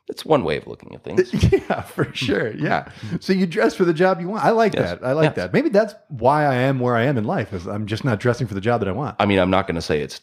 [0.08, 1.32] It's one way of looking at things.
[1.52, 2.54] Yeah, for sure.
[2.56, 2.90] Yeah.
[3.22, 4.44] So you dress for the job you want.
[4.44, 4.90] I like Yes.
[5.00, 5.06] that.
[5.06, 5.36] I like Yes.
[5.36, 5.54] that.
[5.54, 7.54] Maybe that's why I am where I am in life.
[7.54, 9.16] Is I'm just not dressing for the job that I want.
[9.20, 10.22] I mean, I'm not going to say it's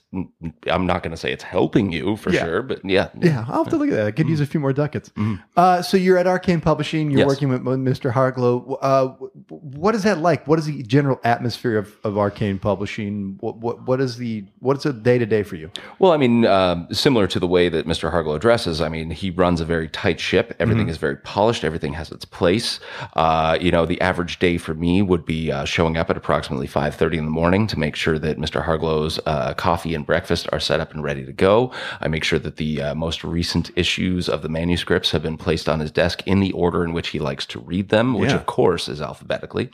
[0.66, 2.44] I'm not going to say it's helping you for Yeah.
[2.44, 4.06] sure, but yeah, Yeah, I'll have to look at that.
[4.06, 5.10] I could use a few more ducats.
[5.56, 7.10] Uh, so you're at Arcane Publishing.
[7.10, 7.28] You're Yes.
[7.28, 8.12] working with Mr.
[8.12, 8.78] Harglow.
[8.82, 9.08] Uh,
[9.48, 10.46] what is that like?
[10.48, 13.36] What is the general atmosphere of, of Arcane Publishing?
[13.40, 15.70] What, what what is the what's a day to day for you?
[15.98, 18.10] Well, I mean, um, similar to the way that Mr.
[18.12, 20.56] Harglow addresses, I mean, he runs a very tight ship.
[20.58, 21.62] Everything is very polished.
[21.62, 22.80] Everything has its place.
[23.14, 26.66] Uh, you know, the average day for me would be uh, showing up at approximately
[26.66, 28.64] five thirty in the morning to make sure that Mr.
[28.64, 31.70] Harglow's uh, coffee and breakfast are set up and ready to go.
[32.00, 35.68] I make sure that the uh, most recent issues of the manuscripts have been placed
[35.68, 38.36] on his desk in the order in which he likes to read them, which Yeah.
[38.36, 39.70] of course is alphabetically.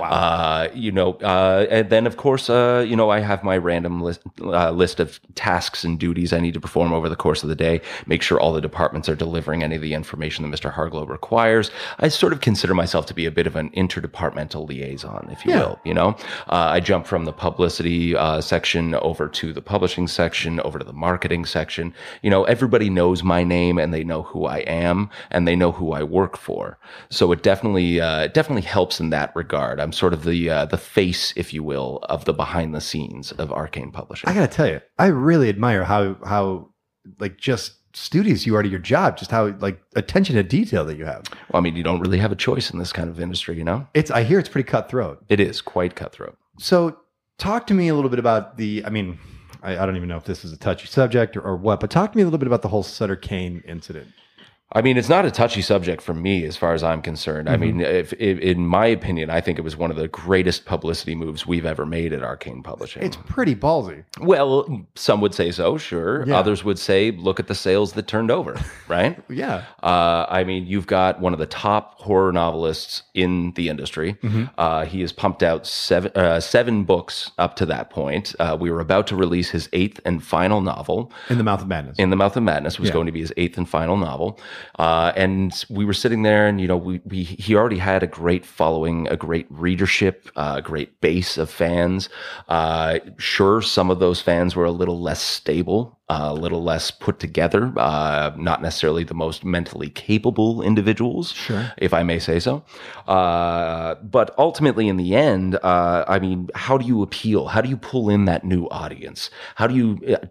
[0.00, 0.08] Wow.
[0.10, 4.00] Uh, you know, uh, and then of course, uh, you know, I have my random
[4.00, 7.48] list uh, list of tasks and duties I need to perform over the course of
[7.48, 7.80] the day.
[8.06, 10.72] Make sure all the departments are delivering any of the information that Mr.
[10.72, 11.72] Harglow requires.
[11.98, 15.50] I sort of consider myself to be a bit of an interdepartmental liaison, if you
[15.52, 15.58] Yeah.
[15.60, 15.80] will.
[15.84, 16.08] You know,
[16.48, 20.84] uh, I jump from the publicity uh, section over to the publishing section, over to
[20.84, 21.92] the marketing section.
[22.22, 25.72] You know, everybody knows my name and they know who I am and they know
[25.72, 26.78] who I work for.
[27.10, 29.80] So it definitely uh, it definitely helps in that regard.
[29.80, 33.32] I'm sort of the uh, the face, if you will, of the behind the scenes
[33.32, 34.30] of Arcane Publishing.
[34.30, 36.70] I gotta tell you, I really admire how how
[37.18, 40.96] like just studious you are to your job, just how like attention to detail that
[40.96, 41.24] you have.
[41.50, 43.64] Well, I mean, you don't really have a choice in this kind of industry, you
[43.64, 43.86] know?
[43.94, 45.24] It's I hear it's pretty cutthroat.
[45.28, 46.36] It is quite cutthroat.
[46.58, 46.98] So
[47.38, 49.18] talk to me a little bit about the I mean,
[49.62, 51.90] I, I don't even know if this is a touchy subject or, or what, but
[51.90, 54.08] talk to me a little bit about the whole Sutter Cane incident.
[54.74, 57.48] I mean, it's not a touchy subject for me as far as I'm concerned.
[57.48, 60.64] I mean, if, if, in my opinion, I think it was one of the greatest
[60.64, 63.02] publicity moves we've ever made at Arcane Publishing.
[63.04, 64.02] It's pretty ballsy.
[64.20, 66.26] well, some would say so, sure.
[66.26, 66.36] Yeah.
[66.38, 68.58] Others would say, look at the sales that turned over,
[68.88, 69.22] right?
[69.28, 69.64] Yeah.
[69.82, 74.16] Uh, I mean, you've got one of the top horror novelists in the industry.
[74.58, 78.34] Uh, he has pumped out seven uh, seven books up to that point.
[78.40, 81.12] Uh, we were about to release his eighth and final novel.
[81.30, 81.96] In the mouth of madness.
[81.98, 82.94] In the Mouth of Madness was Yeah.
[82.94, 84.38] going to be his eighth and final novel,
[84.78, 88.06] uh, and we were sitting there, and you know, we, we he already had a
[88.06, 92.08] great following, a great readership, uh, a great base of fans.
[92.48, 96.90] Uh, sure, some of those fans were a little less stable, uh, a little less
[96.90, 101.70] put together, uh, not necessarily the most mentally capable individuals, Sure.
[101.78, 102.64] if I may say so.
[103.06, 107.46] Uh, but ultimately, in the end, uh, I mean, how do you appeal?
[107.48, 109.30] How do you pull in that new audience?
[109.54, 110.26] How do you uh,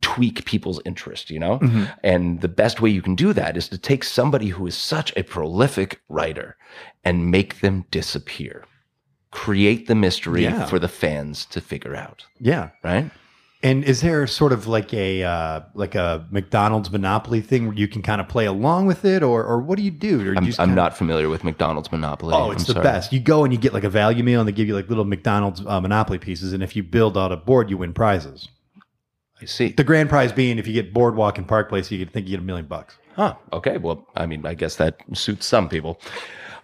[0.00, 1.58] tweak people's interest, you know?
[2.02, 5.12] And the best way you can do that is to take somebody who is such
[5.16, 6.56] a prolific writer
[7.04, 8.64] and make them disappear.
[9.30, 10.66] Create the mystery Yeah.
[10.66, 12.68] for the fans to figure out, yeah.
[12.84, 13.10] right?
[13.64, 17.86] And is there sort of like a uh, like a McDonald's monopoly thing where you
[17.86, 20.30] can kind of play along with it, or or what do you do?
[20.30, 22.34] Or I'm, just I'm not familiar with McDonald's Monopoly.
[22.34, 22.82] Oh, it's I'm the sorry.
[22.82, 23.12] best.
[23.12, 25.04] You go and you get like a value meal, and they give you like little
[25.04, 26.52] McDonald's uh, Monopoly pieces.
[26.52, 28.48] And if you build out a board, you win prizes.
[29.42, 29.68] I see.
[29.68, 32.30] The grand prize being if you get Boardwalk and Park Place, you could think you
[32.36, 32.96] get a million bucks.
[33.16, 33.34] Huh.
[33.52, 33.76] Okay.
[33.78, 36.00] Well, I mean, I guess that suits some people.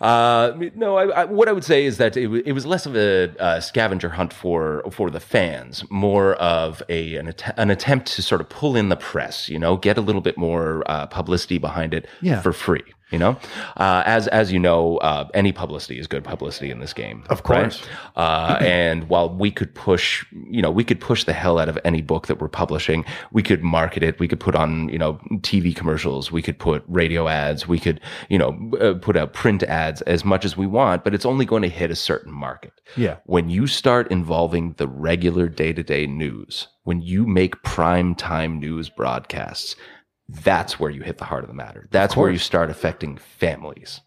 [0.00, 2.94] Uh, no, I, I, what I would say is that it, it was less of
[2.96, 8.06] a uh, scavenger hunt for for the fans, more of a an, att- an attempt
[8.12, 9.48] to sort of pull in the press.
[9.48, 12.40] You know, get a little bit more uh, publicity behind it Yeah.
[12.40, 12.84] for free.
[13.10, 13.38] You know,
[13.76, 17.24] uh, as as you know, uh, any publicity is good publicity in this game.
[17.30, 17.80] Of course.
[18.16, 18.22] Right?
[18.24, 21.78] Uh, and while we could push, you know, we could push the hell out of
[21.84, 23.06] any book that we're publishing.
[23.32, 24.18] We could market it.
[24.18, 26.30] We could put on, you know, TV commercials.
[26.30, 27.66] We could put radio ads.
[27.66, 31.14] We could, you know, uh, put out print ads as much as we want, but
[31.14, 32.72] it's only going to hit a certain market.
[32.96, 33.16] Yeah.
[33.24, 38.58] When you start involving the regular day to day news, when you make prime time
[38.58, 39.76] news broadcasts,
[40.28, 41.86] that's where you hit the heart of the matter.
[41.90, 44.00] That's where you start affecting families.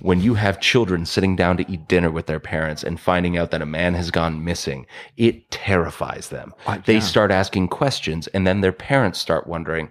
[0.00, 3.50] When you have children sitting down to eat dinner with their parents and finding out
[3.50, 6.54] that a man has gone missing, it terrifies them.
[6.66, 7.00] Uh, they yeah.
[7.00, 9.90] start asking questions, and then their parents start wondering,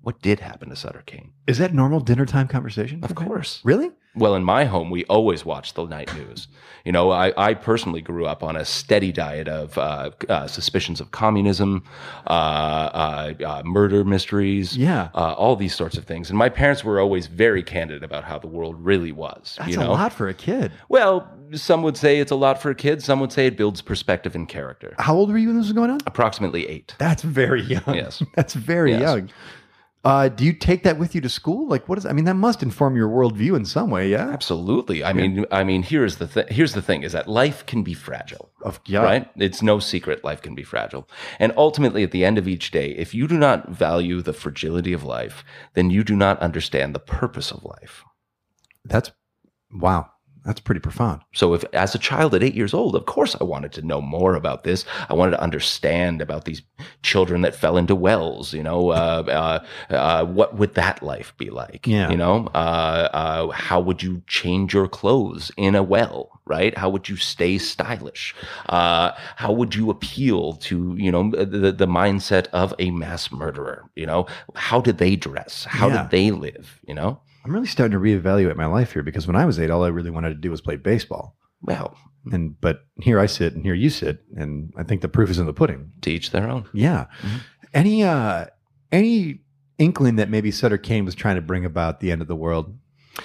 [0.00, 1.32] what did happen to Sutter Cane?
[1.46, 3.04] Is that normal dinner time conversation?
[3.04, 3.60] Of course.
[3.62, 3.92] Really?
[4.14, 6.46] Well, in my home, we always watch the night news.
[6.84, 11.00] You know, I, I personally grew up on a steady diet of uh, uh, suspicions
[11.00, 11.82] of communism,
[12.26, 15.08] uh, uh, uh, murder mysteries, Yeah.
[15.14, 16.28] uh, all these sorts of things.
[16.28, 19.56] And my parents were always very candid about how the world really was.
[19.58, 19.92] That's you a know?
[19.92, 20.72] lot for a kid.
[20.90, 23.02] Well, some would say it's a lot for a kid.
[23.02, 24.94] Some would say it builds perspective and character.
[24.98, 26.00] How old were you when this was going on?
[26.06, 26.94] Approximately eight.
[26.98, 27.82] That's very young.
[27.94, 28.22] Yes.
[28.34, 29.00] That's very Yes.
[29.00, 29.30] young.
[30.04, 31.68] Uh, do you take that with you to school?
[31.68, 32.04] Like, what is?
[32.04, 34.08] I mean, that must inform your worldview in some way.
[34.08, 34.28] Yeah.
[34.30, 35.04] Absolutely.
[35.04, 37.94] I mean, I mean, here's the th- here's the thing: is that life can be
[37.94, 38.50] fragile.
[38.62, 39.02] Of yeah.
[39.02, 39.30] right?
[39.36, 41.08] It's no secret life can be fragile.
[41.38, 44.92] And ultimately, at the end of each day, if you do not value the fragility
[44.92, 48.02] of life, then you do not understand the purpose of life.
[48.84, 49.12] That's
[49.72, 50.11] wow.
[50.44, 51.20] That's pretty profound.
[51.32, 54.00] So, if as a child at eight years old, of course, I wanted to know
[54.00, 54.84] more about this.
[55.08, 56.62] I wanted to understand about these
[57.02, 58.52] children that fell into wells.
[58.52, 61.86] You know, uh, uh, uh, what would that life be like?
[61.86, 62.10] Yeah.
[62.10, 66.40] You know, uh, uh, how would you change your clothes in a well?
[66.44, 66.76] Right?
[66.76, 68.34] How would you stay stylish?
[68.68, 73.88] Uh, how would you appeal to you know the the mindset of a mass murderer?
[73.94, 74.26] You know,
[74.56, 75.64] how did they dress?
[75.64, 76.02] How Yeah.
[76.02, 76.80] did they live?
[76.84, 77.20] You know.
[77.44, 79.88] I'm really starting to reevaluate my life here because when I was eight, all I
[79.88, 81.36] really wanted to do was play baseball.
[81.60, 81.96] Well,
[82.32, 85.38] And but here I sit and here you sit, and I think the proof is
[85.38, 85.92] in the pudding.
[86.02, 86.68] to each their own.
[86.72, 87.06] Yeah.
[87.20, 87.40] Mhm.
[87.74, 88.46] Any uh
[88.92, 89.40] any
[89.78, 92.76] inkling that maybe Sutter Cane was trying to bring about the end of the world?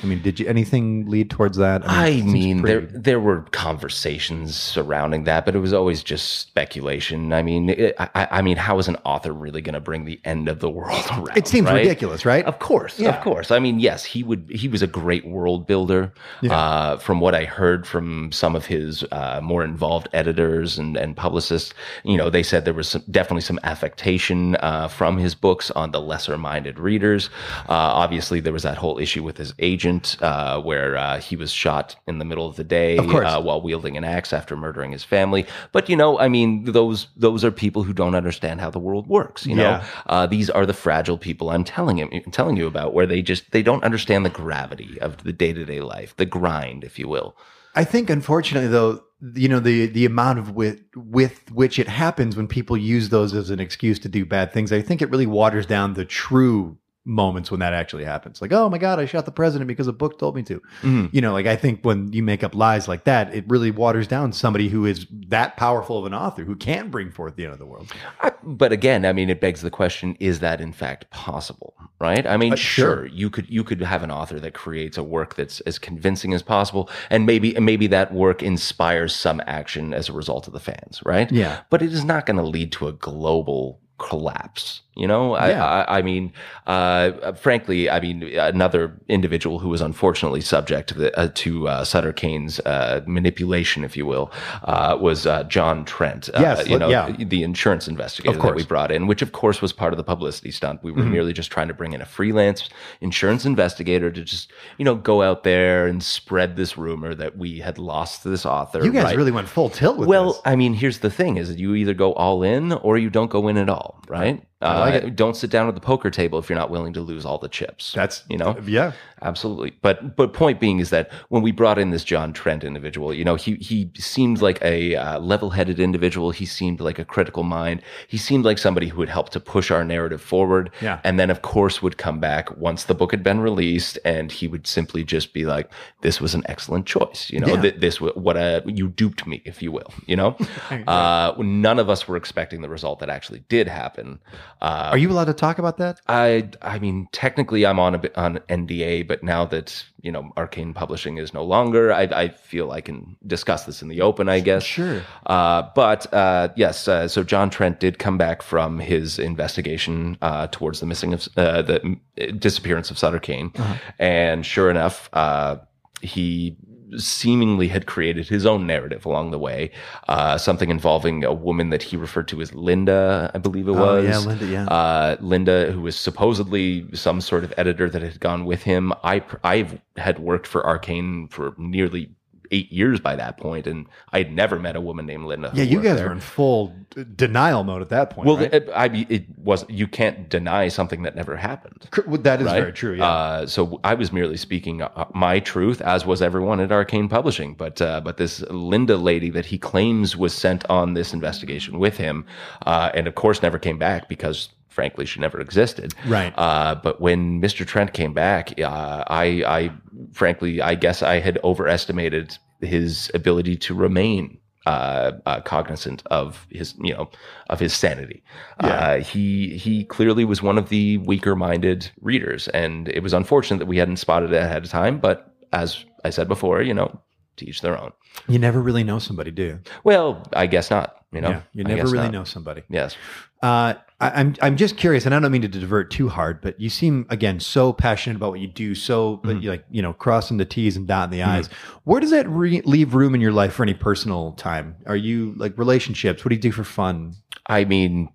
[0.04, 1.88] I mean, did you anything lead towards that?
[1.88, 6.04] I it seems mean, there pretty- there were conversations surrounding that, but it was always
[6.04, 7.32] just speculation.
[7.32, 10.19] I mean, it, I, I mean, how is an author really going to bring the
[10.26, 11.38] end of the world around?
[11.38, 11.78] It seems right?
[11.78, 12.43] ridiculous, right?
[12.45, 13.15] Of course, Yeah.
[13.15, 13.50] of course.
[13.50, 14.50] I mean, yes, he would.
[14.54, 16.12] He was a great world builder.
[16.50, 21.15] Uh, from what I heard from some of his uh, more involved editors and, and
[21.15, 21.73] publicists,
[22.04, 25.91] you know, they said there was some, definitely some affectation uh, from his books on
[25.91, 27.30] the lesser-minded readers.
[27.69, 31.51] Uh, obviously, there was that whole issue with his agent, uh, where uh, he was
[31.51, 34.91] shot in the middle of the day Of uh, while wielding an axe after murdering
[34.91, 35.45] his family.
[35.71, 39.07] But you know, I mean, those those are people who don't understand how the world
[39.07, 39.45] works.
[39.45, 39.85] You know, Yeah.
[40.07, 43.51] uh, these are the fragile people I'm telling him, telling you about, where they just
[43.51, 47.07] they don't understand the gravity of the day to day life, the grind, if you
[47.07, 47.35] will.
[47.75, 49.03] I think, unfortunately, though,
[49.35, 53.33] you know the the amount of with with which it happens when people use those
[53.35, 54.71] as an excuse to do bad things.
[54.71, 56.77] I think it really waters down the true
[57.08, 58.41] moments when that actually happens.
[58.41, 60.62] Like, oh my god, I shot the president because a book told me to.
[60.82, 61.10] Mhm.
[61.13, 64.08] You know, like I think when you make up lies like that, it really waters
[64.08, 67.54] down somebody who is that powerful of an author who can bring forth the end
[67.54, 67.91] of the world.
[68.22, 71.74] I, but again, I mean, it begs the question: Is that in fact possible?
[72.00, 72.28] Right?
[72.28, 73.06] I mean, Uh, sure, sure.
[73.08, 76.43] you could you could have an author that creates a work that's as convincing as
[76.43, 80.60] possible, and maybe and maybe that work inspires some action as a result of the
[80.60, 81.32] fans, right?
[81.32, 81.62] Yeah.
[81.70, 84.82] But it is not going to lead to a global collapse.
[84.97, 85.65] You know, I, Yeah.
[85.65, 86.33] I, I mean,
[86.65, 91.83] uh, frankly, I mean, another individual who was unfortunately subject to, the, uh, to uh,
[91.86, 94.31] Sutter Cane's uh, manipulation, if you will,
[94.63, 96.29] uh, was uh, John Trent.
[96.33, 97.12] Uh, Yes, you know, yeah.
[97.17, 100.51] the insurance investigator that we brought in, which of course was part of the publicity
[100.51, 100.83] stunt.
[100.83, 101.12] We were Mm-hmm.
[101.12, 102.69] merely just trying to bring in a freelance
[103.01, 107.60] insurance investigator to just, you know, go out there and spread this rumor that we
[107.60, 108.83] had lost this author.
[108.83, 109.15] You guys right?
[109.15, 110.41] really went full tilt with well, this.
[110.43, 113.29] I mean, here's the thing: is that you either go all in or you don't
[113.29, 114.43] go in at all, right?
[114.62, 117.26] Like Uh, Don't sit down at the poker table if you're not willing to lose
[117.26, 117.93] all the chips.
[117.93, 118.93] That's you know, yeah.
[119.21, 119.73] Absolutely.
[119.82, 123.23] But but point being is that when we brought in this John Trent individual, you
[123.23, 126.32] know, he he seemed like a uh, level-headed individual.
[126.32, 127.82] He seemed like a critical mind.
[128.08, 130.69] He seemed like somebody who would help to push our narrative forward.
[130.82, 130.99] Yeah.
[131.03, 134.47] And then, of course, would come back once the book had been released, and he
[134.47, 135.69] would simply just be like,
[136.01, 137.62] "This was an excellent choice." You know, Yeah.
[137.62, 139.93] th- this what a you duped me, if you will.
[140.06, 140.38] You know,
[140.88, 144.19] uh, none of us were expecting the result that actually did happen.
[144.62, 146.01] Uh, Are you allowed to talk about that?
[146.08, 150.32] I I mean, technically, I'm on a bit on NDA, but now that you know
[150.38, 154.30] Arcane Publishing is no longer, I, I feel I can discuss this in the open.
[154.30, 154.63] I guess.
[154.63, 155.02] Sure.
[155.26, 160.48] Uh, but uh, yes, uh, so John Trent did come back from his investigation uh,
[160.48, 163.52] towards the missing of uh, the mm, disappearance of Sutter Cane,
[164.00, 165.58] and sure enough, uh,
[166.02, 166.58] he
[166.95, 169.71] seemingly had created his own narrative along the way,
[170.08, 173.95] uh, something involving a woman that he referred to as Linda, I believe it Oh,
[173.95, 174.06] was.
[174.06, 174.65] yeah, Linda, yeah.
[174.65, 178.93] Uh, Linda, who was supposedly some sort of editor that had gone with him.
[179.04, 182.12] I I had worked for Arcane for nearly
[182.51, 185.51] eight years by that point, and I had never met a woman named Linda.
[185.53, 186.07] Yeah, you guys there.
[186.07, 188.27] were in full d- denial mode at that point.
[188.27, 188.53] Well, right?
[188.53, 191.88] it, I it was you can't deny something that never happened.
[192.23, 192.60] That is right?
[192.60, 192.95] very true.
[192.95, 193.05] Yeah.
[193.05, 197.53] Uh, so I was merely speaking uh, my truth, as was everyone at Arcane Publishing.
[197.53, 201.97] But uh, but this Linda lady that he claims was sent on this investigation with
[201.97, 202.25] him,
[202.65, 204.49] uh, and of course never came back because.
[204.77, 205.95] Frankly, she never existed.
[206.05, 206.31] Right.
[206.37, 207.65] Uh, but when Mr.
[207.65, 209.71] Trent came back, uh, I, I,
[210.13, 214.37] frankly, I guess I had overestimated his ability to remain
[214.67, 217.09] uh, uh, cognizant of his, you know,
[217.49, 218.21] of his sanity.
[218.59, 223.65] Uh, he he clearly was one of the weaker-minded readers, and it was unfortunate that
[223.65, 224.99] we hadn't spotted it ahead of time.
[224.99, 227.01] But as I said before, you know,
[227.37, 227.93] to each their own.
[228.27, 229.59] you never really know somebody, do you?
[229.83, 230.96] Well, I guess not.
[231.13, 232.12] You know, yeah, you never really not.
[232.12, 232.63] know somebody.
[232.70, 232.96] Yes.
[233.41, 236.60] Uh, I, I'm I'm just curious, and I don't mean to divert too hard, but
[236.60, 239.39] you seem again so passionate about what you do, so Mm-hmm.
[239.39, 241.48] you like you know crossing the T's and dotting the I's.
[241.86, 244.76] Where does that re- leave room in your life for any personal time?
[244.86, 246.26] Are you like relationships?
[246.26, 247.13] What do you do for fun?
[247.48, 248.10] I mean,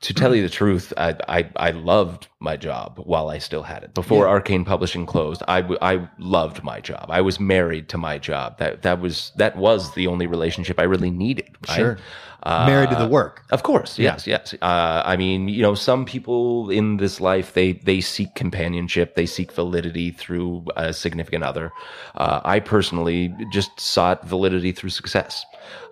[0.00, 3.82] to tell you the truth, I, I I loved my job while I still had
[3.82, 3.94] it.
[3.94, 7.06] Before Arcane Publishing closed, I, w- I loved my job.
[7.08, 8.58] I was married to my job.
[8.58, 11.56] That that was that was the only relationship I really needed.
[11.68, 11.76] Right?
[11.76, 11.98] Sure.
[12.42, 13.42] Uh, Married to the work.
[13.50, 14.54] Of course, yes, yes.
[14.62, 19.26] Uh, I mean, you know, some people in this life they they seek companionship, they
[19.26, 21.72] seek validity through a significant other.
[22.14, 25.44] Uh, I personally just sought validity through success.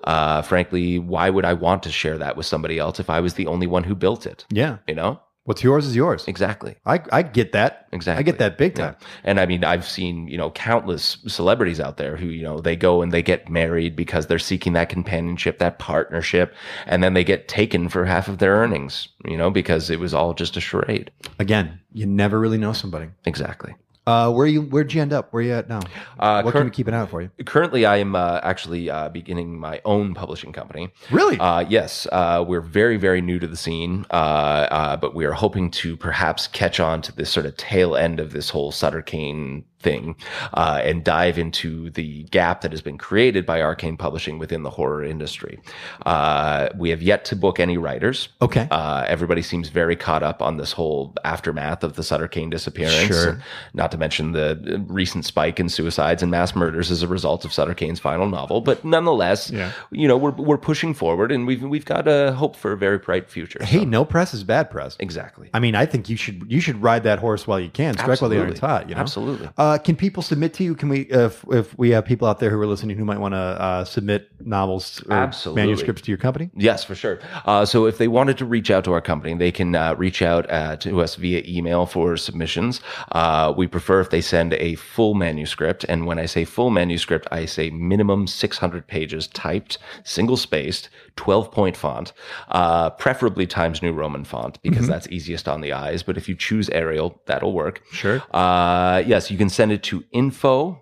[0.05, 3.35] Uh, frankly, why would I want to share that with somebody else if I was
[3.35, 4.45] the only one who built it?
[4.51, 6.25] Yeah, You know, what's yours is yours.
[6.27, 6.75] exactly.
[6.87, 7.87] I I get that.
[7.93, 8.21] Exactly.
[8.21, 8.85] I get that big Yeah.
[8.93, 8.97] time.
[9.23, 12.77] And I mean, I've seen, you know, countless celebrities out there who, you know, they
[12.77, 16.55] go and they get married because they're seeking that companionship, that partnership,
[16.87, 20.13] and then they get taken for half of their earnings, you know, because it was
[20.15, 21.11] all just a charade.
[21.39, 23.09] Again, you never really know somebody.
[23.25, 23.75] Exactly.
[24.07, 24.61] Uh, where you?
[24.61, 25.33] Where'd you end up?
[25.33, 25.81] Where you at now?
[26.19, 27.31] Uh, what cur- can we keep an eye out for you?
[27.47, 30.91] Currently, I am uh, actually uh, beginning my own publishing company.
[31.11, 31.39] Really?
[31.39, 35.33] Uh, yes, uh, we're very, very new to the scene, uh, uh, but we are
[35.33, 39.01] hoping to perhaps catch on to this sort of tail end of this whole Sutter
[39.01, 40.17] Cane thing
[40.55, 44.71] uh, and dive into the gap that has been created by Arcane Publishing within the
[44.71, 45.61] horror industry.
[46.05, 48.29] Uh, we have yet to book any writers.
[48.43, 48.67] Okay.
[48.71, 53.07] Uh, everybody seems very caught up on this whole aftermath of the Sutter Cane disappearance.
[53.07, 53.41] Sure.
[53.75, 57.53] Not to mention the recent spike in suicides and mass murders as a result of
[57.53, 58.61] Sutter Cane's final novel.
[58.63, 59.71] But nonetheless, Yeah.
[59.91, 62.99] you know, we're, we're pushing forward and we've, we've got a hope for a very
[62.99, 63.63] bright future.
[63.63, 64.97] hey, So- no press is bad press.
[64.99, 65.51] exactly.
[65.53, 67.95] I mean, I think you should you should ride that horse while you can.
[67.95, 68.89] Strike while the iron's hot.
[68.89, 69.01] You know.
[69.01, 69.49] Absolutely.
[69.59, 70.75] Uh, can people submit to you?
[70.75, 73.33] Can we, if if we have people out there who are listening who might want
[73.33, 75.63] to uh, submit novels or Absolutely.
[75.63, 76.51] manuscripts to your company?
[76.55, 77.21] Yes, for sure.
[77.45, 80.23] Uh, so if they wanted to reach out to our company, they can uh, reach
[80.23, 82.81] out uh, to us via email for submissions.
[83.13, 85.85] Uh, we prefer if they send a full manuscript.
[85.89, 91.51] And when I say full manuscript, I say minimum 600 pages typed, single spaced, 12
[91.51, 92.13] point font,
[92.49, 96.03] uh, preferably Times New Roman font because that's easiest on the eyes.
[96.03, 97.83] But if you choose Arial, that'll work.
[97.93, 98.23] Sure.
[98.33, 100.81] Uh, yes, you can send it to info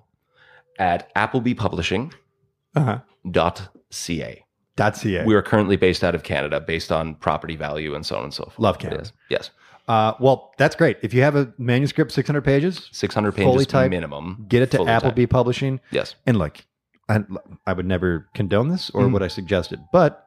[0.79, 2.11] at applebypublishing.ca.
[2.75, 2.99] Uh huh.
[3.31, 4.43] Dot ca.
[5.25, 8.33] We are currently based out of Canada, based on property value and so on and
[8.35, 8.59] so forth.
[8.59, 9.03] Love Canada.
[9.03, 9.13] Yes.
[9.29, 9.51] yes.
[9.87, 10.97] Uh, well, that's great.
[11.03, 14.47] If you have a manuscript, six hundred pages, 600 Fully pages typed, minimum.
[14.49, 15.33] get it to Fully Appleby typed.
[15.33, 15.81] Publishing.
[15.91, 16.15] Yes.
[16.27, 16.65] And look,
[17.09, 17.21] I,
[17.67, 19.13] I would never condone this or Mm.
[19.13, 20.27] what I suggested, but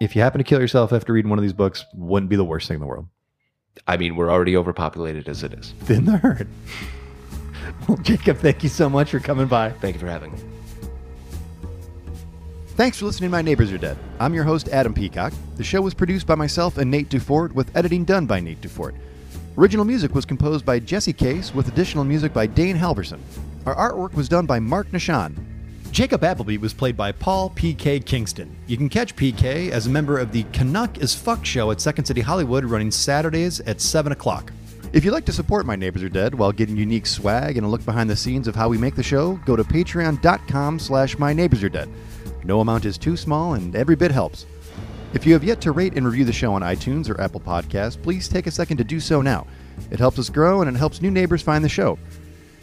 [0.00, 2.44] if you happen to kill yourself after reading one of these books, wouldn't be the
[2.44, 3.06] worst thing in the world.
[3.86, 5.72] I mean, we're already overpopulated as it is.
[5.80, 6.48] Thin the herd.
[7.88, 9.70] Well, Jacob, thank you so much for coming by.
[9.70, 10.38] Thank you for having me.
[12.76, 13.96] Thanks for listening to My Neighbors Are Dead.
[14.18, 15.32] I'm your host, Adam Peacock.
[15.56, 18.94] The show was produced by myself and Nate Dufort, with editing done by Nate Dufort.
[19.56, 23.20] Original music was composed by Jesse Case, with additional music by Dane Halverson.
[23.64, 25.34] Our artwork was done by Mark Nishan.
[25.90, 28.00] Jacob Appleby was played by Paul P.K.
[28.00, 28.54] Kingston.
[28.66, 32.04] You can catch PK as a member of the Canuck is Fuck show at Second
[32.04, 34.52] City Hollywood running Saturdays at 7 o'clock.
[34.92, 37.68] If you'd like to support My Neighbors Are Dead while getting unique swag and a
[37.68, 41.32] look behind the scenes of how we make the show, go to patreon.com slash My
[41.32, 41.88] Neighbors Are Dead.
[42.44, 44.46] No amount is too small and every bit helps.
[45.12, 48.00] If you have yet to rate and review the show on iTunes or Apple Podcasts,
[48.00, 49.46] please take a second to do so now.
[49.90, 51.98] It helps us grow and it helps new neighbors find the show.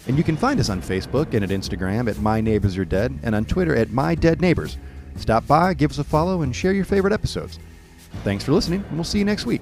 [0.07, 3.17] And you can find us on Facebook and at Instagram at My Neighbors Are Dead
[3.23, 4.77] and on Twitter at My Dead Neighbors.
[5.17, 7.59] Stop by, give us a follow, and share your favorite episodes.
[8.23, 9.61] Thanks for listening, and we'll see you next week.